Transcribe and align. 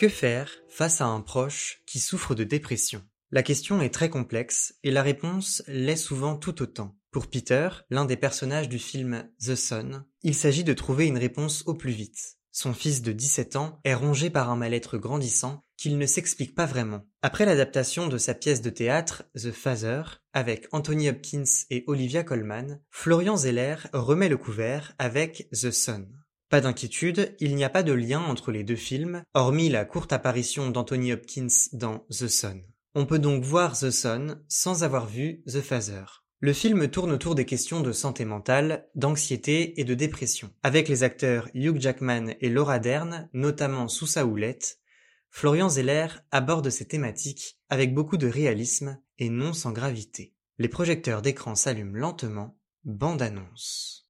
Que 0.00 0.08
faire 0.08 0.50
face 0.70 1.02
à 1.02 1.08
un 1.08 1.20
proche 1.20 1.82
qui 1.84 2.00
souffre 2.00 2.34
de 2.34 2.42
dépression? 2.42 3.02
La 3.30 3.42
question 3.42 3.82
est 3.82 3.92
très 3.92 4.08
complexe 4.08 4.74
et 4.82 4.90
la 4.90 5.02
réponse 5.02 5.62
l'est 5.66 5.94
souvent 5.94 6.36
tout 6.36 6.62
autant. 6.62 6.96
Pour 7.10 7.26
Peter, 7.26 7.68
l'un 7.90 8.06
des 8.06 8.16
personnages 8.16 8.70
du 8.70 8.78
film 8.78 9.28
The 9.44 9.54
Son, 9.54 10.02
il 10.22 10.34
s'agit 10.34 10.64
de 10.64 10.72
trouver 10.72 11.06
une 11.06 11.18
réponse 11.18 11.64
au 11.66 11.74
plus 11.74 11.92
vite. 11.92 12.38
Son 12.50 12.72
fils 12.72 13.02
de 13.02 13.12
17 13.12 13.56
ans 13.56 13.78
est 13.84 13.92
rongé 13.92 14.30
par 14.30 14.48
un 14.48 14.56
mal-être 14.56 14.96
grandissant 14.96 15.66
qu'il 15.76 15.98
ne 15.98 16.06
s'explique 16.06 16.54
pas 16.54 16.64
vraiment. 16.64 17.06
Après 17.20 17.44
l'adaptation 17.44 18.06
de 18.06 18.16
sa 18.16 18.32
pièce 18.32 18.62
de 18.62 18.70
théâtre 18.70 19.24
The 19.34 19.52
Father, 19.52 20.02
avec 20.32 20.66
Anthony 20.72 21.10
Hopkins 21.10 21.44
et 21.68 21.84
Olivia 21.88 22.24
Colman, 22.24 22.80
Florian 22.88 23.36
Zeller 23.36 23.76
remet 23.92 24.30
le 24.30 24.38
couvert 24.38 24.94
avec 24.98 25.50
The 25.50 25.70
Son. 25.70 26.08
Pas 26.50 26.60
d'inquiétude, 26.60 27.36
il 27.38 27.54
n'y 27.54 27.62
a 27.62 27.70
pas 27.70 27.84
de 27.84 27.92
lien 27.92 28.18
entre 28.20 28.50
les 28.50 28.64
deux 28.64 28.74
films, 28.74 29.22
hormis 29.34 29.68
la 29.68 29.84
courte 29.84 30.12
apparition 30.12 30.68
d'Anthony 30.68 31.12
Hopkins 31.12 31.46
dans 31.72 32.00
The 32.10 32.26
Son. 32.26 32.60
On 32.96 33.06
peut 33.06 33.20
donc 33.20 33.44
voir 33.44 33.78
The 33.78 33.92
Son 33.92 34.36
sans 34.48 34.82
avoir 34.82 35.06
vu 35.06 35.44
The 35.46 35.60
Father. 35.60 36.24
Le 36.40 36.52
film 36.52 36.88
tourne 36.88 37.12
autour 37.12 37.36
des 37.36 37.44
questions 37.44 37.82
de 37.82 37.92
santé 37.92 38.24
mentale, 38.24 38.88
d'anxiété 38.96 39.80
et 39.80 39.84
de 39.84 39.94
dépression. 39.94 40.50
Avec 40.64 40.88
les 40.88 41.04
acteurs 41.04 41.48
Hugh 41.54 41.80
Jackman 41.80 42.34
et 42.40 42.48
Laura 42.48 42.80
Dern, 42.80 43.28
notamment 43.32 43.86
sous 43.86 44.08
sa 44.08 44.26
houlette, 44.26 44.80
Florian 45.28 45.68
Zeller 45.68 46.08
aborde 46.32 46.68
ces 46.68 46.88
thématiques 46.88 47.60
avec 47.68 47.94
beaucoup 47.94 48.16
de 48.16 48.26
réalisme 48.26 49.00
et 49.20 49.30
non 49.30 49.52
sans 49.52 49.70
gravité. 49.70 50.34
Les 50.58 50.68
projecteurs 50.68 51.22
d'écran 51.22 51.54
s'allument 51.54 51.96
lentement, 51.96 52.58
bande 52.82 53.22
annonce. 53.22 54.09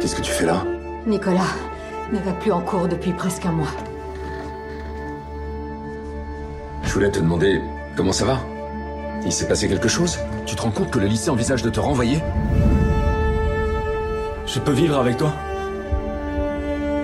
Qu'est-ce 0.00 0.14
que 0.14 0.22
tu 0.22 0.30
fais 0.30 0.46
là 0.46 0.64
Nicolas 1.06 1.54
ne 2.12 2.18
va 2.18 2.32
plus 2.32 2.52
en 2.52 2.60
cours 2.60 2.86
depuis 2.88 3.12
presque 3.12 3.44
un 3.46 3.52
mois. 3.52 3.72
Je 6.84 6.92
voulais 6.92 7.10
te 7.10 7.18
demander 7.18 7.60
comment 7.96 8.12
ça 8.12 8.24
va 8.24 8.38
Il 9.24 9.32
s'est 9.32 9.46
passé 9.48 9.68
quelque 9.68 9.88
chose 9.88 10.18
Tu 10.46 10.54
te 10.56 10.62
rends 10.62 10.70
compte 10.70 10.90
que 10.90 10.98
le 10.98 11.06
lycée 11.06 11.30
envisage 11.30 11.62
de 11.62 11.70
te 11.70 11.80
renvoyer 11.80 12.22
Je 14.46 14.58
peux 14.60 14.72
vivre 14.72 14.98
avec 14.98 15.16
toi 15.16 15.32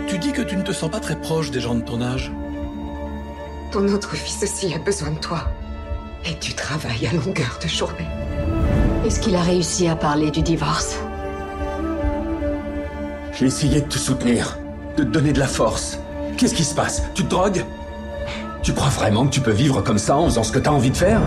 Tu 0.08 0.18
dis 0.18 0.32
que 0.32 0.42
tu 0.42 0.56
ne 0.56 0.62
te 0.62 0.72
sens 0.72 0.90
pas 0.90 1.00
très 1.00 1.16
proche 1.16 1.50
des 1.50 1.60
gens 1.60 1.74
de 1.74 1.82
ton 1.82 2.00
âge. 2.00 2.32
Ton 3.72 3.86
autre 3.88 4.14
fils 4.14 4.42
aussi 4.42 4.72
a 4.72 4.78
besoin 4.78 5.10
de 5.10 5.18
toi. 5.18 5.44
Et 6.24 6.38
tu 6.38 6.54
travailles 6.54 7.08
à 7.08 7.12
longueur 7.12 7.58
de 7.62 7.68
journée. 7.68 8.06
Est-ce 9.04 9.20
qu'il 9.20 9.34
a 9.36 9.42
réussi 9.42 9.88
à 9.88 9.96
parler 9.96 10.30
du 10.30 10.40
divorce 10.40 10.96
J'ai 13.36 13.46
essayé 13.46 13.80
de 13.80 13.88
te 13.88 13.98
soutenir, 13.98 14.58
de 14.96 15.02
te 15.02 15.08
donner 15.08 15.32
de 15.32 15.40
la 15.40 15.48
force. 15.48 15.98
Qu'est-ce 16.36 16.54
qui 16.54 16.62
se 16.62 16.74
passe? 16.74 17.02
Tu 17.14 17.24
te 17.24 17.30
drogues? 17.30 17.64
Tu 18.62 18.72
crois 18.72 18.90
vraiment 18.90 19.26
que 19.26 19.30
tu 19.30 19.40
peux 19.40 19.50
vivre 19.50 19.82
comme 19.82 19.98
ça 19.98 20.16
en 20.16 20.26
faisant 20.26 20.44
ce 20.44 20.52
que 20.52 20.60
t'as 20.60 20.70
envie 20.70 20.90
de 20.90 20.96
faire? 20.96 21.20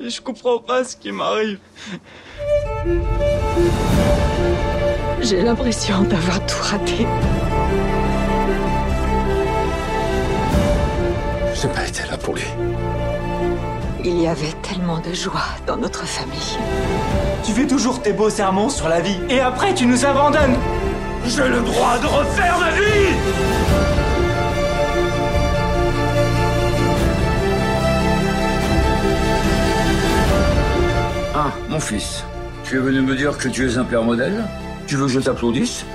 Je 0.00 0.20
comprends 0.22 0.58
pas 0.58 0.82
ce 0.84 0.96
qui 0.96 1.12
m'arrive. 1.12 1.58
J'ai 5.20 5.42
l'impression 5.42 6.02
d'avoir 6.02 6.44
tout 6.46 6.62
raté. 6.62 7.06
J'ai 11.54 11.68
pas 11.68 11.86
été 11.86 12.02
là 12.10 12.16
pour 12.16 12.34
lui. 12.34 12.44
Il 14.06 14.20
y 14.20 14.26
avait 14.26 14.52
tellement 14.60 14.98
de 14.98 15.14
joie 15.14 15.46
dans 15.66 15.78
notre 15.78 16.04
famille. 16.04 16.58
Tu 17.42 17.52
fais 17.52 17.66
toujours 17.66 18.02
tes 18.02 18.12
beaux 18.12 18.28
sermons 18.28 18.68
sur 18.68 18.86
la 18.86 19.00
vie 19.00 19.18
et 19.30 19.40
après 19.40 19.72
tu 19.72 19.86
nous 19.86 20.04
abandonnes. 20.04 20.56
J'ai 21.26 21.48
le 21.48 21.60
droit 21.62 21.98
de 21.98 22.06
refaire 22.06 22.58
ma 22.58 22.70
vie 22.72 23.14
Ah, 31.34 31.50
mon 31.70 31.80
fils, 31.80 32.24
tu 32.62 32.76
es 32.76 32.80
venu 32.80 33.00
me 33.00 33.16
dire 33.16 33.38
que 33.38 33.48
tu 33.48 33.66
es 33.66 33.78
un 33.78 33.84
père 33.84 34.02
modèle? 34.02 34.44
Tu 34.86 34.96
veux 34.96 35.06
que 35.06 35.12
je 35.12 35.20
t'applaudisse? 35.20 35.86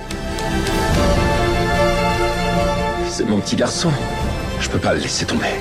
C'est 3.08 3.28
mon 3.28 3.38
petit 3.38 3.54
garçon. 3.54 3.92
Je 4.58 4.68
peux 4.68 4.78
pas 4.78 4.94
le 4.94 5.00
laisser 5.00 5.24
tomber. 5.26 5.60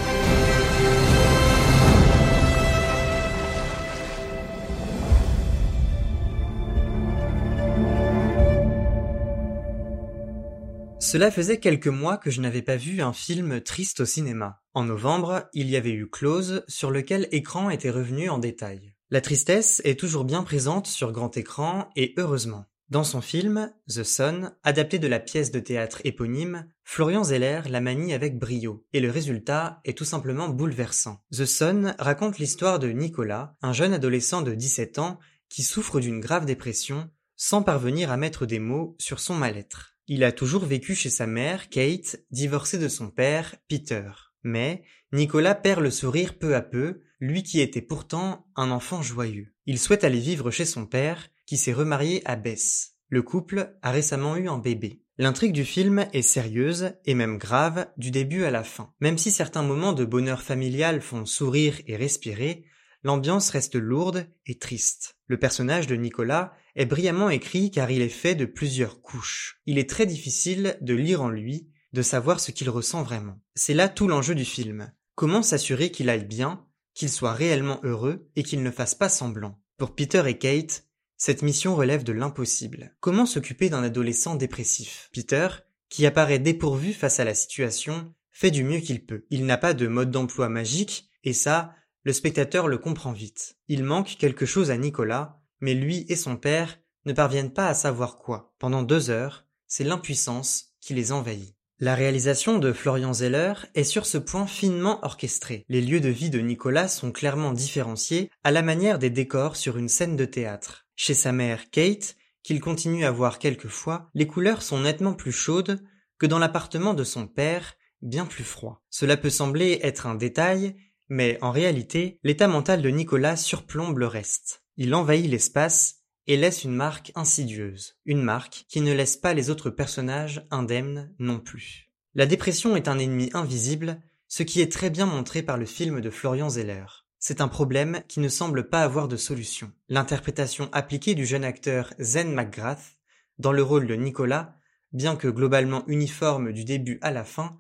Cela 11.02 11.32
faisait 11.32 11.62
quelques 11.62 11.88
mois 11.88 12.18
que 12.18 12.30
je 12.30 12.42
n'avais 12.42 12.62
pas 12.62 12.76
vu 12.76 13.02
un 13.02 13.14
film 13.14 13.62
triste 13.62 14.02
au 14.02 14.06
cinéma. 14.06 14.62
En 14.74 14.84
novembre, 14.84 15.50
il 15.54 15.70
y 15.70 15.78
avait 15.78 15.94
eu 15.94 16.10
Close, 16.10 16.66
sur 16.68 16.92
lequel 16.92 17.30
écran 17.32 17.70
était 17.70 17.90
revenu 17.90 18.30
en 18.30 18.38
détail. 18.38 18.94
La 19.10 19.22
tristesse 19.22 19.82
est 19.86 19.98
toujours 19.98 20.26
bien 20.26 20.44
présente 20.44 20.88
sur 20.88 21.14
grand 21.14 21.38
écran, 21.38 21.90
et 21.96 22.14
heureusement. 22.18 22.66
Dans 22.90 23.06
son 23.06 23.22
film, 23.22 23.72
The 23.88 24.04
Son, 24.04 24.52
adapté 24.64 25.00
de 25.00 25.08
la 25.08 25.20
pièce 25.20 25.52
de 25.52 25.60
théâtre 25.62 26.02
éponyme, 26.04 26.66
Florian 26.84 27.24
Zeller 27.24 27.62
la 27.70 27.80
manie 27.80 28.14
avec 28.14 28.38
brio, 28.38 28.86
et 28.92 29.00
le 29.00 29.10
résultat 29.10 29.80
est 29.86 29.98
tout 29.98 30.06
simplement 30.06 30.50
bouleversant. 30.50 31.24
The 31.32 31.46
Son 31.46 31.94
raconte 31.98 32.40
l'histoire 32.40 32.78
de 32.78 32.90
Nicolas, 32.90 33.56
un 33.62 33.72
jeune 33.72 33.94
adolescent 33.94 34.42
de 34.42 34.54
17 34.54 35.00
ans 35.00 35.18
qui 35.48 35.64
souffre 35.64 36.02
d'une 36.02 36.20
grave 36.20 36.46
dépression, 36.46 37.10
sans 37.38 37.64
parvenir 37.64 38.12
à 38.12 38.18
mettre 38.18 38.46
des 38.46 38.60
mots 38.60 38.98
sur 39.00 39.22
son 39.22 39.36
mal-être. 39.36 39.96
Il 40.12 40.24
a 40.24 40.32
toujours 40.32 40.66
vécu 40.66 40.96
chez 40.96 41.12
sa 41.12 41.28
mère, 41.28 41.70
Kate, 41.70 42.18
divorcée 42.32 42.80
de 42.80 42.88
son 42.88 43.12
père, 43.12 43.56
Peter. 43.68 44.10
Mais 44.42 44.82
Nicolas 45.14 45.54
perd 45.54 45.82
le 45.82 45.92
sourire 45.92 46.40
peu 46.40 46.56
à 46.56 46.64
peu, 46.64 47.02
lui 47.20 47.44
qui 47.44 47.62
était 47.62 47.84
pourtant 47.84 48.48
un 48.56 48.72
enfant 48.72 49.04
joyeux. 49.04 49.54
Il 49.68 49.78
souhaite 49.78 50.04
aller 50.04 50.20
vivre 50.20 50.50
chez 50.50 50.66
son 50.66 50.88
père, 50.88 51.30
qui 51.46 51.58
s'est 51.58 51.74
remarié 51.74 52.24
à 52.26 52.38
Bess. 52.38 52.96
Le 53.10 53.22
couple 53.22 53.78
a 53.84 53.92
récemment 53.92 54.36
eu 54.36 54.50
un 54.50 54.58
bébé. 54.58 55.04
L'intrigue 55.20 55.54
du 55.54 55.64
film 55.64 56.08
est 56.12 56.24
sérieuse 56.24 56.94
et 57.06 57.14
même 57.14 57.38
grave 57.38 57.86
du 57.98 58.10
début 58.10 58.46
à 58.46 58.52
la 58.52 58.64
fin. 58.64 58.92
Même 59.02 59.20
si 59.20 59.30
certains 59.30 59.64
moments 59.64 59.94
de 59.94 60.06
bonheur 60.06 60.42
familial 60.42 61.02
font 61.02 61.28
sourire 61.28 61.76
et 61.86 61.96
respirer, 61.96 62.66
l'ambiance 63.04 63.50
reste 63.50 63.76
lourde 63.76 64.28
et 64.46 64.58
triste. 64.58 65.16
Le 65.28 65.38
personnage 65.38 65.88
de 65.88 65.96
Nicolas 65.96 66.54
est 66.76 66.86
brillamment 66.86 67.30
écrit 67.30 67.72
car 67.72 67.92
il 67.92 68.02
est 68.02 68.10
fait 68.10 68.36
de 68.36 68.46
plusieurs 68.46 69.02
couches. 69.02 69.62
Il 69.66 69.78
est 69.78 69.90
très 69.90 70.06
difficile 70.06 70.78
de 70.82 70.94
lire 70.94 71.22
en 71.22 71.30
lui, 71.30 71.70
de 71.94 72.02
savoir 72.02 72.40
ce 72.40 72.52
qu'il 72.52 72.70
ressent 72.70 73.04
vraiment. 73.04 73.40
C'est 73.56 73.74
là 73.74 73.90
tout 73.90 74.08
l'enjeu 74.08 74.36
du 74.36 74.46
film. 74.46 74.92
Comment 75.16 75.44
s'assurer 75.44 75.92
qu'il 75.92 76.10
aille 76.10 76.26
bien, 76.26 76.66
qu'il 76.94 77.10
soit 77.10 77.34
réellement 77.34 77.80
heureux 77.84 78.30
et 78.36 78.44
qu'il 78.44 78.64
ne 78.64 78.72
fasse 78.72 78.96
pas 78.96 79.10
semblant. 79.10 79.60
Pour 79.78 79.96
Peter 79.96 80.24
et 80.28 80.38
Kate, 80.38 80.86
cette 81.18 81.42
mission 81.42 81.76
relève 81.76 82.04
de 82.04 82.14
l'impossible. 82.14 82.96
Comment 83.00 83.26
s'occuper 83.26 83.70
d'un 83.70 83.84
adolescent 83.84 84.36
dépressif? 84.36 85.10
Peter, 85.14 85.48
qui 85.90 86.06
apparaît 86.06 86.40
dépourvu 86.40 86.94
face 86.94 87.20
à 87.20 87.26
la 87.26 87.34
situation, 87.34 88.14
fait 88.32 88.52
du 88.52 88.64
mieux 88.64 88.80
qu'il 88.80 89.06
peut. 89.06 89.26
Il 89.30 89.46
n'a 89.46 89.58
pas 89.58 89.74
de 89.74 89.88
mode 89.88 90.12
d'emploi 90.12 90.48
magique, 90.48 91.10
et 91.24 91.34
ça, 91.34 91.74
le 92.04 92.14
spectateur 92.14 92.68
le 92.68 92.78
comprend 92.78 93.12
vite. 93.12 93.58
Il 93.68 93.84
manque 93.84 94.16
quelque 94.18 94.46
chose 94.46 94.72
à 94.72 94.78
Nicolas, 94.78 95.42
mais 95.60 95.74
lui 95.74 96.06
et 96.10 96.16
son 96.16 96.38
père 96.38 96.80
ne 97.06 97.14
parviennent 97.14 97.54
pas 97.54 97.68
à 97.68 97.74
savoir 97.74 98.18
quoi. 98.18 98.54
Pendant 98.60 98.84
deux 98.84 99.10
heures, 99.10 99.46
c'est 99.68 99.84
l'impuissance 99.84 100.74
qui 100.80 100.94
les 100.94 101.12
envahit. 101.12 101.56
La 101.82 101.96
réalisation 101.96 102.60
de 102.60 102.74
Florian 102.74 103.14
Zeller 103.14 103.54
est 103.74 103.86
sur 103.86 104.06
ce 104.06 104.18
point 104.18 104.48
finement 104.48 105.00
orchestrée. 105.06 105.64
Les 105.70 105.82
lieux 105.82 106.02
de 106.02 106.10
vie 106.10 106.30
de 106.30 106.40
Nicolas 106.40 106.90
sont 106.90 107.14
clairement 107.14 107.54
différenciés 107.54 108.30
à 108.44 108.52
la 108.52 108.62
manière 108.62 109.00
des 109.00 109.10
décors 109.10 109.56
sur 109.56 109.78
une 109.78 109.88
scène 109.88 110.18
de 110.18 110.26
théâtre. 110.26 110.88
Chez 110.98 111.14
sa 111.14 111.32
mère 111.32 111.70
Kate, 111.70 112.18
qu'il 112.44 112.60
continue 112.60 113.06
à 113.06 113.12
voir 113.12 113.40
quelquefois, 113.40 114.10
les 114.14 114.28
couleurs 114.28 114.62
sont 114.62 114.82
nettement 114.82 115.14
plus 115.14 115.32
chaudes 115.32 115.82
que 116.18 116.26
dans 116.26 116.40
l'appartement 116.40 116.94
de 116.94 117.06
son 117.06 117.28
père, 117.28 117.76
bien 118.02 118.26
plus 118.26 118.44
froid. 118.44 118.84
Cela 118.90 119.16
peut 119.16 119.30
sembler 119.30 119.80
être 119.82 120.06
un 120.06 120.16
détail, 120.16 120.76
mais 121.10 121.38
en 121.42 121.52
réalité, 121.52 122.20
l'état 122.24 122.48
mental 122.48 122.82
de 122.82 122.90
Nicolas 122.90 123.36
surplombe 123.36 123.98
le 123.98 124.08
reste. 124.08 124.64
Il 124.78 124.94
envahit 124.96 125.30
l'espace 125.30 125.98
et 126.28 126.38
laisse 126.38 126.64
une 126.64 126.76
marque 126.76 127.12
insidieuse, 127.16 127.98
une 128.06 128.22
marque 128.22 128.66
qui 128.70 128.82
ne 128.82 128.94
laisse 128.94 129.18
pas 129.18 129.34
les 129.34 129.50
autres 129.50 129.72
personnages 129.72 130.46
indemnes 130.52 131.14
non 131.18 131.40
plus. 131.40 131.90
La 132.14 132.28
dépression 132.28 132.76
est 132.76 132.88
un 132.88 133.00
ennemi 133.00 133.32
invisible, 133.34 134.02
ce 134.28 134.44
qui 134.44 134.62
est 134.62 134.72
très 134.72 134.92
bien 134.92 135.08
montré 135.08 135.42
par 135.42 135.58
le 135.58 135.66
film 135.66 136.02
de 136.02 136.10
Florian 136.10 136.50
Zeller. 136.50 136.86
C'est 137.18 137.42
un 137.42 137.48
problème 137.48 138.02
qui 138.08 138.20
ne 138.20 138.30
semble 138.30 138.70
pas 138.70 138.84
avoir 138.84 139.08
de 139.08 139.18
solution. 139.18 139.72
L'interprétation 139.90 140.70
appliquée 140.72 141.16
du 141.16 141.26
jeune 141.26 141.44
acteur 141.44 141.94
Zen 142.00 142.34
McGrath 142.34 143.00
dans 143.40 143.52
le 143.52 143.64
rôle 143.64 143.88
de 143.88 143.96
Nicolas, 143.96 144.56
bien 144.94 145.16
que 145.16 145.28
globalement 145.28 145.84
uniforme 145.88 146.54
du 146.54 146.64
début 146.64 147.00
à 147.02 147.12
la 147.12 147.24
fin, 147.24 147.60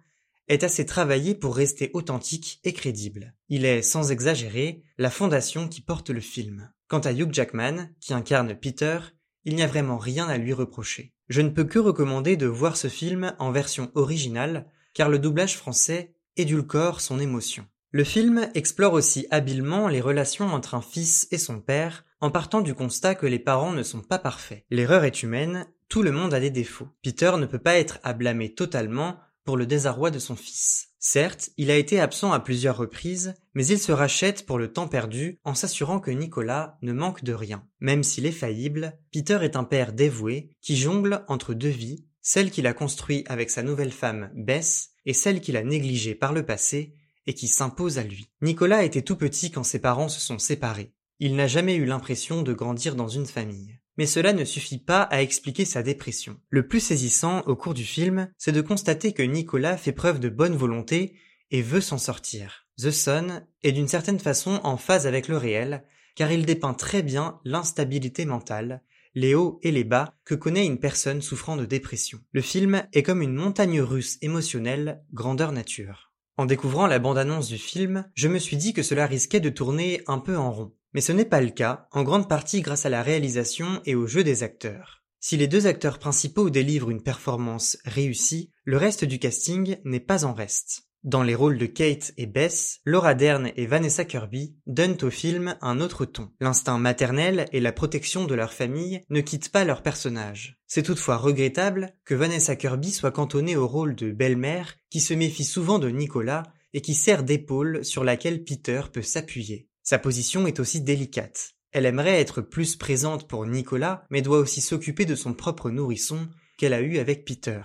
est 0.50 0.64
assez 0.64 0.86
travaillé 0.86 1.36
pour 1.36 1.56
rester 1.56 1.92
authentique 1.94 2.60
et 2.64 2.74
crédible. 2.74 3.34
Il 3.48 3.66
est, 3.66 3.82
sans 3.82 4.12
exagérer, 4.12 4.84
la 4.98 5.10
fondation 5.10 5.70
qui 5.70 5.82
porte 5.82 6.10
le 6.10 6.20
film. 6.20 6.72
Quant 6.88 7.00
à 7.00 7.14
Hugh 7.14 7.32
Jackman, 7.32 7.90
qui 8.02 8.14
incarne 8.14 8.56
Peter, 8.56 9.00
il 9.46 9.56
n'y 9.56 9.64
a 9.64 9.68
vraiment 9.68 9.98
rien 9.98 10.28
à 10.28 10.38
lui 10.38 10.54
reprocher. 10.54 11.14
Je 11.30 11.42
ne 11.42 11.50
peux 11.50 11.64
que 11.64 11.80
recommander 11.80 12.36
de 12.36 12.48
voir 12.48 12.76
ce 12.76 12.88
film 12.88 13.36
en 13.38 13.52
version 13.52 13.92
originale, 13.94 14.68
car 14.94 15.08
le 15.08 15.20
doublage 15.20 15.56
français 15.56 16.16
édulcore 16.36 17.00
son 17.00 17.20
émotion. 17.20 17.66
Le 17.92 18.04
film 18.04 18.50
explore 18.56 18.94
aussi 18.94 19.28
habilement 19.30 19.88
les 19.88 20.02
relations 20.02 20.48
entre 20.48 20.76
un 20.76 20.82
fils 20.82 21.28
et 21.32 21.38
son 21.38 21.62
père, 21.62 22.06
en 22.22 22.32
partant 22.32 22.62
du 22.62 22.74
constat 22.74 23.16
que 23.16 23.26
les 23.26 23.40
parents 23.40 23.72
ne 23.72 23.84
sont 23.84 24.02
pas 24.02 24.20
parfaits. 24.20 24.66
L'erreur 24.70 25.04
est 25.04 25.24
humaine, 25.24 25.68
tout 25.88 26.02
le 26.04 26.12
monde 26.12 26.34
a 26.34 26.40
des 26.40 26.52
défauts. 26.52 26.88
Peter 27.04 27.32
ne 27.38 27.46
peut 27.46 27.60
pas 27.60 27.78
être 27.78 28.00
à 28.04 28.14
blâmer 28.14 28.54
totalement 28.54 29.20
le 29.58 29.66
désarroi 29.66 30.12
de 30.12 30.20
son 30.20 30.36
fils. 30.36 30.90
Certes, 31.00 31.50
il 31.58 31.72
a 31.72 31.78
été 31.78 32.00
absent 32.00 32.34
à 32.34 32.42
plusieurs 32.42 32.76
reprises, 32.76 33.34
mais 33.54 33.66
il 33.66 33.80
se 33.80 33.94
rachète 33.94 34.46
pour 34.46 34.58
le 34.58 34.74
temps 34.74 34.90
perdu 34.90 35.40
en 35.46 35.56
s'assurant 35.56 36.00
que 36.00 36.12
Nicolas 36.12 36.78
ne 36.82 36.92
manque 36.92 37.24
de 37.24 37.34
rien. 37.34 37.66
Même 37.80 38.04
s'il 38.04 38.26
est 38.26 38.32
faillible, 38.32 39.00
Peter 39.14 39.40
est 39.42 39.56
un 39.56 39.64
père 39.64 39.94
dévoué 39.94 40.52
qui 40.62 40.76
jongle 40.76 41.24
entre 41.30 41.54
deux 41.54 41.70
vies, 41.70 42.06
celle 42.22 42.52
qu'il 42.52 42.68
a 42.68 42.74
construite 42.74 43.26
avec 43.30 43.50
sa 43.50 43.64
nouvelle 43.64 43.94
femme 43.94 44.30
Bess 44.36 44.90
et 45.06 45.14
celle 45.14 45.40
qu'il 45.40 45.56
a 45.56 45.64
négligée 45.64 46.16
par 46.16 46.34
le 46.34 46.46
passé 46.46 46.96
et 47.28 47.34
qui 47.34 47.48
s'impose 47.48 47.98
à 47.98 48.04
lui. 48.04 48.30
Nicolas 48.42 48.84
était 48.84 49.02
tout 49.02 49.16
petit 49.16 49.52
quand 49.52 49.64
ses 49.64 49.80
parents 49.80 50.10
se 50.10 50.20
sont 50.20 50.40
séparés. 50.40 50.94
Il 51.20 51.36
n'a 51.36 51.48
jamais 51.48 51.76
eu 51.76 51.86
l'impression 51.86 52.42
de 52.42 52.54
grandir 52.54 52.96
dans 52.96 53.08
une 53.08 53.26
famille. 53.26 53.79
Mais 54.00 54.06
cela 54.06 54.32
ne 54.32 54.46
suffit 54.46 54.78
pas 54.78 55.02
à 55.02 55.22
expliquer 55.22 55.66
sa 55.66 55.84
dépression. 55.84 56.38
Le 56.52 56.66
plus 56.66 56.80
saisissant 56.80 57.42
au 57.48 57.58
cours 57.58 57.74
du 57.74 57.84
film, 57.84 58.32
c'est 58.38 58.54
de 58.54 58.62
constater 58.62 59.12
que 59.12 59.24
Nicolas 59.24 59.76
fait 59.76 59.92
preuve 59.92 60.22
de 60.22 60.30
bonne 60.30 60.56
volonté 60.56 61.18
et 61.52 61.62
veut 61.62 61.82
s'en 61.82 61.98
sortir. 61.98 62.66
The 62.82 62.92
Sun 62.92 63.46
est 63.62 63.74
d'une 63.74 63.90
certaine 63.90 64.22
façon 64.22 64.62
en 64.64 64.78
phase 64.78 65.06
avec 65.06 65.28
le 65.28 65.36
réel, 65.36 65.84
car 66.16 66.32
il 66.32 66.46
dépeint 66.46 66.74
très 66.74 67.04
bien 67.04 67.42
l'instabilité 67.44 68.24
mentale, 68.24 68.84
les 69.16 69.36
hauts 69.36 69.60
et 69.64 69.72
les 69.72 69.84
bas 69.84 70.14
que 70.24 70.34
connaît 70.34 70.66
une 70.66 70.80
personne 70.80 71.22
souffrant 71.22 71.58
de 71.58 71.66
dépression. 71.66 72.22
Le 72.32 72.40
film 72.40 72.84
est 72.94 73.04
comme 73.04 73.22
une 73.22 73.36
montagne 73.36 73.82
russe 73.82 74.18
émotionnelle, 74.22 75.04
grandeur 75.12 75.52
nature. 75.52 76.14
En 76.38 76.46
découvrant 76.46 76.88
la 76.88 77.00
bande-annonce 77.00 77.50
du 77.50 77.58
film, 77.58 78.06
je 78.16 78.30
me 78.30 78.40
suis 78.40 78.56
dit 78.56 78.72
que 78.72 78.82
cela 78.82 79.08
risquait 79.08 79.42
de 79.42 79.50
tourner 79.50 80.04
un 80.08 80.20
peu 80.20 80.38
en 80.38 80.54
rond. 80.54 80.74
Mais 80.94 81.02
ce 81.02 81.12
n'est 81.12 81.26
pas 81.26 81.42
le 81.42 81.50
cas, 81.50 81.88
en 81.92 82.04
grande 82.04 82.28
partie 82.28 82.62
grâce 82.62 82.86
à 82.86 82.90
la 82.90 83.04
réalisation 83.04 83.82
et 83.86 83.96
au 83.96 84.08
jeu 84.08 84.24
des 84.24 84.44
acteurs. 84.44 85.04
Si 85.20 85.36
les 85.36 85.48
deux 85.48 85.68
acteurs 85.68 86.00
principaux 86.00 86.50
délivrent 86.50 86.90
une 86.90 87.04
performance 87.04 87.78
réussie, 87.84 88.52
le 88.64 88.78
reste 88.78 89.04
du 89.06 89.20
casting 89.20 89.78
n'est 89.84 90.00
pas 90.00 90.24
en 90.26 90.34
reste. 90.34 90.90
Dans 91.04 91.24
les 91.24 91.36
rôles 91.36 91.58
de 91.58 91.66
Kate 91.66 92.12
et 92.18 92.26
Bess, 92.26 92.82
Laura 92.84 93.14
Dern 93.14 93.52
et 93.56 93.66
Vanessa 93.66 94.04
Kirby 94.04 94.58
donnent 94.66 94.98
au 95.02 95.10
film 95.10 95.56
un 95.62 95.80
autre 95.80 96.04
ton. 96.04 96.30
L'instinct 96.42 96.78
maternel 96.78 97.46
et 97.54 97.62
la 97.62 97.72
protection 97.72 98.26
de 98.26 98.36
leur 98.36 98.52
famille 98.52 99.02
ne 99.10 99.22
quittent 99.22 99.50
pas 99.50 99.64
leur 99.64 99.82
personnage. 99.82 100.60
C'est 100.68 100.84
toutefois 100.84 101.16
regrettable 101.16 101.94
que 102.04 102.16
Vanessa 102.16 102.58
Kirby 102.58 102.92
soit 102.92 103.12
cantonnée 103.12 103.56
au 103.56 103.66
rôle 103.66 103.96
de 103.96 104.12
belle-mère 104.12 104.76
qui 104.90 105.00
se 105.00 105.14
méfie 105.14 105.46
souvent 105.46 105.80
de 105.80 105.90
Nicolas 105.90 106.44
et 106.74 106.82
qui 106.82 106.96
sert 106.96 107.24
d'épaule 107.24 107.86
sur 107.86 108.04
laquelle 108.04 108.44
Peter 108.44 108.82
peut 108.92 109.02
s'appuyer. 109.02 109.69
Sa 109.90 109.98
position 109.98 110.46
est 110.46 110.60
aussi 110.60 110.82
délicate. 110.82 111.56
Elle 111.72 111.88
aimerait 111.88 112.22
être 112.22 112.42
plus 112.42 112.76
présente 112.76 113.28
pour 113.28 113.48
Nicolas, 113.48 114.06
mais 114.12 114.22
doit 114.22 114.38
aussi 114.38 114.62
s'occuper 114.62 115.06
de 115.06 115.16
son 115.16 115.34
propre 115.34 115.72
nourrisson 115.72 116.30
qu'elle 116.60 116.74
a 116.74 116.82
eu 116.82 117.00
avec 117.00 117.26
Peter. 117.26 117.60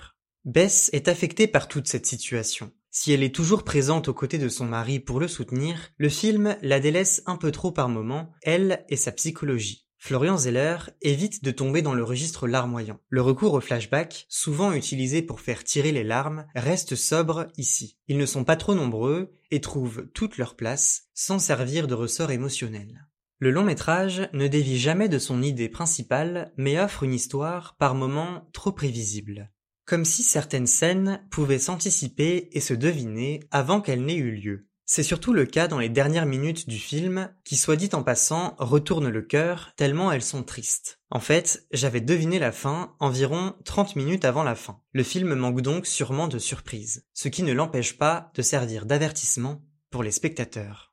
Bess 0.46 0.88
est 0.94 1.08
affectée 1.08 1.46
par 1.46 1.68
toute 1.68 1.86
cette 1.86 2.06
situation. 2.06 2.72
Si 2.90 3.12
elle 3.12 3.22
est 3.22 3.34
toujours 3.34 3.62
présente 3.62 4.08
aux 4.08 4.14
côtés 4.14 4.38
de 4.38 4.48
son 4.48 4.64
mari 4.64 5.00
pour 5.00 5.20
le 5.20 5.28
soutenir, 5.28 5.90
le 5.98 6.08
film 6.08 6.56
la 6.62 6.80
délaisse 6.80 7.22
un 7.26 7.36
peu 7.36 7.50
trop 7.50 7.72
par 7.72 7.90
moments, 7.90 8.32
elle 8.40 8.86
et 8.88 8.96
sa 8.96 9.12
psychologie. 9.12 9.83
Florian 10.06 10.36
Zeller 10.36 10.76
évite 11.00 11.42
de 11.42 11.50
tomber 11.50 11.80
dans 11.80 11.94
le 11.94 12.04
registre 12.04 12.46
larmoyant. 12.46 13.00
Le 13.08 13.22
recours 13.22 13.54
au 13.54 13.60
flashback, 13.62 14.26
souvent 14.28 14.74
utilisé 14.74 15.22
pour 15.22 15.40
faire 15.40 15.64
tirer 15.64 15.92
les 15.92 16.04
larmes, 16.04 16.44
reste 16.54 16.94
sobre 16.94 17.46
ici. 17.56 17.96
Ils 18.06 18.18
ne 18.18 18.26
sont 18.26 18.44
pas 18.44 18.56
trop 18.56 18.74
nombreux 18.74 19.32
et 19.50 19.62
trouvent 19.62 20.06
toute 20.12 20.36
leur 20.36 20.56
place 20.56 21.04
sans 21.14 21.38
servir 21.38 21.86
de 21.86 21.94
ressort 21.94 22.32
émotionnel. 22.32 23.06
Le 23.38 23.50
long 23.50 23.64
métrage 23.64 24.28
ne 24.34 24.46
dévie 24.46 24.78
jamais 24.78 25.08
de 25.08 25.18
son 25.18 25.40
idée 25.42 25.70
principale, 25.70 26.52
mais 26.58 26.78
offre 26.78 27.04
une 27.04 27.14
histoire 27.14 27.74
par 27.78 27.94
moments 27.94 28.46
trop 28.52 28.72
prévisible. 28.72 29.52
Comme 29.86 30.04
si 30.04 30.22
certaines 30.22 30.66
scènes 30.66 31.26
pouvaient 31.30 31.58
s'anticiper 31.58 32.50
et 32.52 32.60
se 32.60 32.74
deviner 32.74 33.40
avant 33.50 33.80
qu'elles 33.80 34.04
n'aient 34.04 34.16
eu 34.16 34.32
lieu. 34.32 34.68
C'est 34.86 35.02
surtout 35.02 35.32
le 35.32 35.46
cas 35.46 35.66
dans 35.66 35.78
les 35.78 35.88
dernières 35.88 36.26
minutes 36.26 36.68
du 36.68 36.78
film, 36.78 37.32
qui 37.44 37.56
soit 37.56 37.76
dit 37.76 37.88
en 37.94 38.02
passant 38.02 38.54
retournent 38.58 39.08
le 39.08 39.22
cœur 39.22 39.72
tellement 39.76 40.12
elles 40.12 40.22
sont 40.22 40.42
tristes. 40.42 41.00
En 41.10 41.20
fait, 41.20 41.66
j'avais 41.70 42.02
deviné 42.02 42.38
la 42.38 42.52
fin 42.52 42.94
environ 43.00 43.54
30 43.64 43.96
minutes 43.96 44.26
avant 44.26 44.42
la 44.42 44.54
fin. 44.54 44.80
Le 44.92 45.02
film 45.02 45.34
manque 45.34 45.62
donc 45.62 45.86
sûrement 45.86 46.28
de 46.28 46.38
surprise, 46.38 47.06
ce 47.14 47.28
qui 47.28 47.42
ne 47.42 47.54
l'empêche 47.54 47.96
pas 47.96 48.30
de 48.34 48.42
servir 48.42 48.84
d'avertissement 48.84 49.62
pour 49.90 50.02
les 50.02 50.12
spectateurs. 50.12 50.92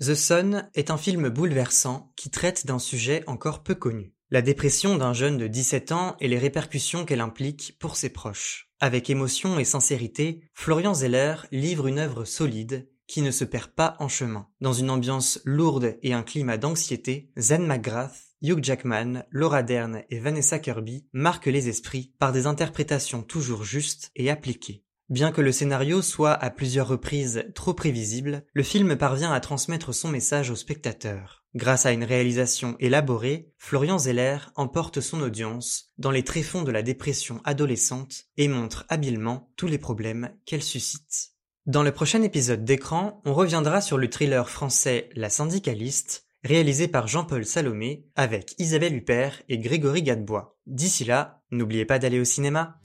The 0.00 0.14
Sun 0.14 0.70
est 0.74 0.90
un 0.90 0.96
film 0.96 1.28
bouleversant 1.28 2.12
qui 2.14 2.30
traite 2.30 2.66
d'un 2.66 2.78
sujet 2.78 3.24
encore 3.26 3.64
peu 3.64 3.74
connu. 3.74 4.14
La 4.32 4.42
dépression 4.42 4.96
d'un 4.96 5.12
jeune 5.12 5.38
de 5.38 5.48
17 5.48 5.90
ans 5.90 6.16
et 6.20 6.28
les 6.28 6.38
répercussions 6.38 7.04
qu'elle 7.04 7.20
implique 7.20 7.76
pour 7.80 7.96
ses 7.96 8.10
proches. 8.10 8.70
Avec 8.78 9.10
émotion 9.10 9.58
et 9.58 9.64
sincérité, 9.64 10.42
Florian 10.54 10.94
Zeller 10.94 11.34
livre 11.50 11.88
une 11.88 11.98
œuvre 11.98 12.24
solide 12.24 12.88
qui 13.08 13.22
ne 13.22 13.32
se 13.32 13.42
perd 13.42 13.72
pas 13.72 13.96
en 13.98 14.06
chemin. 14.06 14.46
Dans 14.60 14.72
une 14.72 14.90
ambiance 14.90 15.40
lourde 15.44 15.98
et 16.04 16.12
un 16.12 16.22
climat 16.22 16.58
d'anxiété, 16.58 17.32
Zen 17.36 17.66
McGrath, 17.66 18.36
Hugh 18.40 18.62
Jackman, 18.62 19.24
Laura 19.30 19.64
Dern 19.64 20.04
et 20.10 20.20
Vanessa 20.20 20.60
Kirby 20.60 21.08
marquent 21.12 21.46
les 21.46 21.68
esprits 21.68 22.14
par 22.20 22.30
des 22.30 22.46
interprétations 22.46 23.24
toujours 23.24 23.64
justes 23.64 24.12
et 24.14 24.30
appliquées. 24.30 24.84
Bien 25.10 25.32
que 25.32 25.40
le 25.40 25.50
scénario 25.50 26.02
soit 26.02 26.32
à 26.32 26.50
plusieurs 26.50 26.86
reprises 26.86 27.44
trop 27.56 27.74
prévisible, 27.74 28.44
le 28.52 28.62
film 28.62 28.96
parvient 28.96 29.32
à 29.32 29.40
transmettre 29.40 29.92
son 29.92 30.06
message 30.06 30.52
au 30.52 30.54
spectateur. 30.54 31.42
Grâce 31.56 31.84
à 31.84 31.90
une 31.90 32.04
réalisation 32.04 32.76
élaborée, 32.78 33.50
Florian 33.58 33.98
Zeller 33.98 34.38
emporte 34.54 35.00
son 35.00 35.20
audience 35.20 35.92
dans 35.98 36.12
les 36.12 36.22
tréfonds 36.22 36.62
de 36.62 36.70
la 36.70 36.82
dépression 36.82 37.40
adolescente 37.42 38.26
et 38.36 38.46
montre 38.46 38.86
habilement 38.88 39.50
tous 39.56 39.66
les 39.66 39.78
problèmes 39.78 40.30
qu'elle 40.46 40.62
suscite. 40.62 41.32
Dans 41.66 41.82
le 41.82 41.90
prochain 41.90 42.22
épisode 42.22 42.64
d'écran, 42.64 43.20
on 43.24 43.34
reviendra 43.34 43.80
sur 43.80 43.98
le 43.98 44.08
thriller 44.08 44.48
français 44.48 45.08
La 45.16 45.28
syndicaliste, 45.28 46.24
réalisé 46.44 46.86
par 46.86 47.08
Jean-Paul 47.08 47.44
Salomé 47.44 48.06
avec 48.14 48.54
Isabelle 48.58 48.94
Huppert 48.94 49.42
et 49.48 49.58
Grégory 49.58 50.04
Gadebois. 50.04 50.56
D'ici 50.66 51.04
là, 51.04 51.42
n'oubliez 51.50 51.84
pas 51.84 51.98
d'aller 51.98 52.20
au 52.20 52.24
cinéma. 52.24 52.76